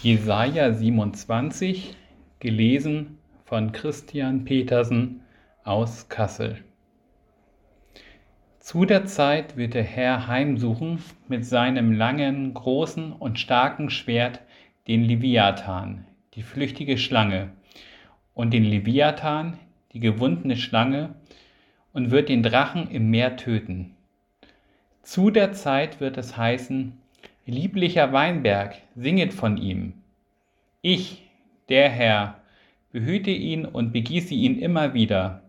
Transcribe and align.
Jesaja 0.00 0.72
27, 0.72 1.96
gelesen 2.38 3.18
von 3.44 3.72
Christian 3.72 4.44
Petersen 4.44 5.22
aus 5.64 6.08
Kassel. 6.08 6.62
Zu 8.60 8.84
der 8.84 9.06
Zeit 9.06 9.56
wird 9.56 9.74
der 9.74 9.82
Herr 9.82 10.28
heimsuchen 10.28 11.02
mit 11.26 11.44
seinem 11.44 11.90
langen, 11.90 12.54
großen 12.54 13.12
und 13.12 13.40
starken 13.40 13.90
Schwert 13.90 14.40
den 14.86 15.02
Leviathan, 15.02 16.04
die 16.34 16.42
flüchtige 16.42 16.96
Schlange, 16.96 17.50
und 18.34 18.54
den 18.54 18.62
Leviathan, 18.62 19.58
die 19.92 20.00
gewundene 20.00 20.56
Schlange, 20.56 21.16
und 21.92 22.12
wird 22.12 22.28
den 22.28 22.44
Drachen 22.44 22.88
im 22.88 23.10
Meer 23.10 23.36
töten. 23.36 23.96
Zu 25.02 25.30
der 25.30 25.54
Zeit 25.54 25.98
wird 25.98 26.18
es 26.18 26.36
heißen, 26.36 26.92
Lieblicher 27.50 28.12
Weinberg, 28.12 28.74
singet 28.94 29.32
von 29.32 29.56
ihm. 29.56 29.94
Ich, 30.82 31.22
der 31.70 31.88
Herr, 31.88 32.42
behüte 32.92 33.30
ihn 33.30 33.64
und 33.64 33.90
begieße 33.90 34.34
ihn 34.34 34.58
immer 34.58 34.92
wieder. 34.92 35.40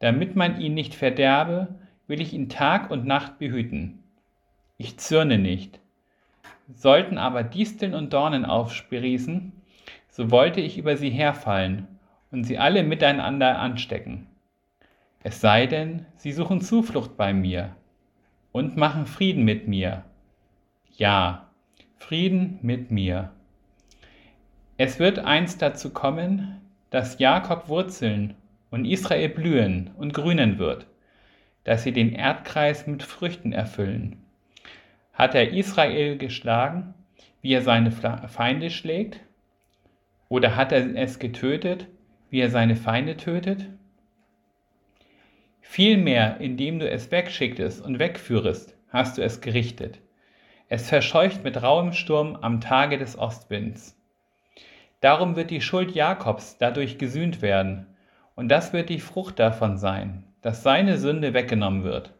Damit 0.00 0.34
man 0.34 0.60
ihn 0.60 0.74
nicht 0.74 0.92
verderbe, 0.92 1.68
will 2.08 2.20
ich 2.20 2.32
ihn 2.32 2.48
Tag 2.48 2.90
und 2.90 3.06
Nacht 3.06 3.38
behüten. 3.38 4.02
Ich 4.76 4.96
zürne 4.96 5.38
nicht. 5.38 5.78
Sollten 6.74 7.16
aber 7.16 7.44
Disteln 7.44 7.94
und 7.94 8.12
Dornen 8.12 8.44
aufsprießen, 8.44 9.52
so 10.08 10.32
wollte 10.32 10.60
ich 10.60 10.78
über 10.78 10.96
sie 10.96 11.10
herfallen 11.10 11.86
und 12.32 12.42
sie 12.42 12.58
alle 12.58 12.82
miteinander 12.82 13.60
anstecken. 13.60 14.26
Es 15.22 15.40
sei 15.40 15.68
denn, 15.68 16.06
sie 16.16 16.32
suchen 16.32 16.60
Zuflucht 16.60 17.16
bei 17.16 17.32
mir 17.32 17.76
und 18.50 18.76
machen 18.76 19.06
Frieden 19.06 19.44
mit 19.44 19.68
mir 19.68 20.02
ja, 20.96 21.50
Frieden 21.96 22.58
mit 22.62 22.90
mir. 22.90 23.30
Es 24.76 24.98
wird 24.98 25.18
einst 25.18 25.62
dazu 25.62 25.90
kommen, 25.90 26.60
dass 26.90 27.18
Jakob 27.18 27.68
wurzeln 27.68 28.34
und 28.70 28.84
Israel 28.84 29.28
blühen 29.28 29.90
und 29.96 30.14
grünen 30.14 30.58
wird, 30.58 30.86
dass 31.64 31.82
sie 31.82 31.92
den 31.92 32.12
Erdkreis 32.12 32.86
mit 32.86 33.02
Früchten 33.02 33.52
erfüllen. 33.52 34.16
Hat 35.12 35.34
er 35.34 35.52
Israel 35.52 36.16
geschlagen, 36.16 36.94
wie 37.42 37.52
er 37.52 37.62
seine 37.62 37.90
Feinde 37.92 38.70
schlägt? 38.70 39.20
Oder 40.28 40.56
hat 40.56 40.72
er 40.72 40.96
es 40.96 41.18
getötet, 41.18 41.86
wie 42.30 42.40
er 42.40 42.50
seine 42.50 42.76
Feinde 42.76 43.16
tötet? 43.16 43.66
Vielmehr, 45.60 46.40
indem 46.40 46.78
du 46.78 46.88
es 46.88 47.10
wegschicktest 47.10 47.84
und 47.84 47.98
wegführest, 47.98 48.76
hast 48.88 49.18
du 49.18 49.22
es 49.22 49.40
gerichtet. 49.40 50.00
Es 50.72 50.88
verscheucht 50.88 51.42
mit 51.42 51.60
rauem 51.64 51.92
Sturm 51.92 52.38
am 52.42 52.60
Tage 52.60 52.96
des 52.96 53.18
Ostwinds. 53.18 54.00
Darum 55.00 55.34
wird 55.34 55.50
die 55.50 55.60
Schuld 55.60 55.96
Jakobs 55.96 56.58
dadurch 56.58 56.96
gesühnt 56.96 57.42
werden, 57.42 57.88
und 58.36 58.48
das 58.48 58.72
wird 58.72 58.88
die 58.88 59.00
Frucht 59.00 59.40
davon 59.40 59.78
sein, 59.78 60.22
dass 60.42 60.62
seine 60.62 60.96
Sünde 60.96 61.34
weggenommen 61.34 61.82
wird. 61.82 62.14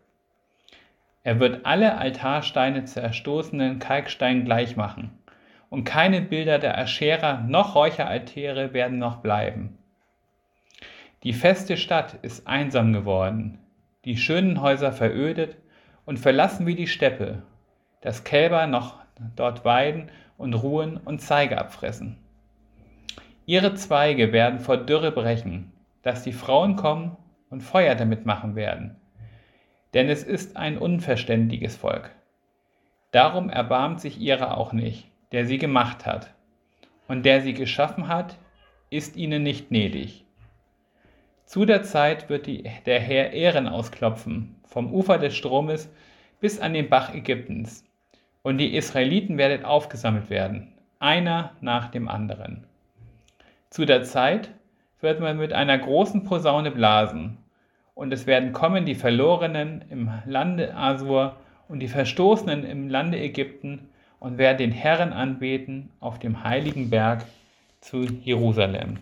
Er 1.23 1.39
wird 1.39 1.65
alle 1.65 1.97
Altarsteine 1.97 2.84
zerstoßenen 2.87 3.79
Kalksteinen 3.79 4.45
gleich 4.45 4.75
machen, 4.75 5.17
und 5.69 5.85
keine 5.85 6.20
Bilder 6.20 6.59
der 6.59 6.77
Ascherer 6.77 7.42
noch 7.42 7.77
Räucheraltäre 7.77 8.73
werden 8.73 8.98
noch 8.98 9.19
bleiben. 9.19 9.79
Die 11.23 11.35
feste 11.35 11.77
Stadt 11.77 12.14
ist 12.23 12.48
einsam 12.48 12.92
geworden, 12.92 13.61
die 14.05 14.17
schönen 14.17 14.61
Häuser 14.61 14.91
verödet 14.91 15.57
und 16.05 16.19
verlassen 16.19 16.67
wie 16.67 16.75
die 16.75 16.89
Steppe, 16.89 17.45
dass 18.01 18.25
Kälber 18.25 18.67
noch 18.67 18.97
dort 19.37 19.65
weiden 19.65 20.11
und 20.39 20.55
ruhen 20.55 20.97
und 20.97 21.20
Zeige 21.20 21.59
abfressen. 21.59 22.17
Ihre 23.47 23.75
Zweige 23.75 24.33
werden 24.33 24.61
vor 24.61 24.77
Dürre 24.77 25.12
brechen, 25.12 25.73
dass 26.03 26.23
die 26.23 26.33
Frauen 26.33 26.77
kommen 26.77 27.17
und 27.51 27.62
Feuer 27.62 27.95
damit 27.95 28.25
machen 28.25 28.55
werden. 28.55 28.97
Denn 29.92 30.08
es 30.08 30.23
ist 30.23 30.57
ein 30.57 30.79
unverständiges 30.79 31.77
Volk. 31.77 32.11
Darum 33.11 33.51
erbarmt 33.51 34.01
sich 34.01 34.20
ihrer 34.20 34.57
auch 34.57 34.73
nicht, 34.73 35.11
der 35.33 35.47
sie 35.47 35.58
gemacht 35.58 36.07
hat. 36.07 36.33
Und 37.08 37.27
der 37.27 37.41
sie 37.41 37.55
geschaffen 37.55 38.07
hat, 38.07 38.39
ist 38.89 39.17
ihnen 39.17 39.42
nicht 39.42 39.69
gnädig. 39.69 40.24
Zu 41.45 41.64
der 41.64 41.83
Zeit 41.83 42.29
wird 42.29 42.47
die, 42.47 42.70
der 42.86 43.01
Herr 43.01 43.33
Ehren 43.33 43.67
ausklopfen, 43.67 44.55
vom 44.64 44.95
Ufer 44.95 45.19
des 45.19 45.35
Stromes 45.35 45.92
bis 46.39 46.61
an 46.61 46.73
den 46.73 46.89
Bach 46.89 47.13
Ägyptens 47.13 47.85
und 48.42 48.58
die 48.58 48.74
Israeliten 48.74 49.39
werden 49.39 49.64
aufgesammelt 49.64 50.30
werden, 50.30 50.68
einer 50.98 51.52
nach 51.61 51.90
dem 51.90 52.08
anderen. 52.08 52.64
Zu 53.70 53.84
der 53.84 54.02
Zeit 54.02 54.51
wird 55.01 55.20
man 55.20 55.39
mit 55.39 55.52
einer 55.52 55.78
großen 55.78 56.24
Posaune 56.24 56.70
blasen, 56.70 57.39
und 57.95 58.12
es 58.12 58.27
werden 58.27 58.52
kommen 58.52 58.86
die 58.86 58.95
Verlorenen 58.95 59.84
im 59.90 60.11
Lande 60.24 60.74
Asur 60.74 61.36
und 61.68 61.80
die 61.80 61.89
Verstoßenen 61.89 62.64
im 62.64 62.89
Lande 62.89 63.18
Ägypten 63.18 63.89
und 64.20 64.39
werden 64.39 64.58
den 64.58 64.73
Herrn 64.73 65.12
anbeten 65.12 65.90
auf 66.00 66.18
dem 66.18 66.42
heiligen 66.42 66.89
Berg 66.89 67.24
zu 67.80 68.05
Jerusalem. 68.05 68.98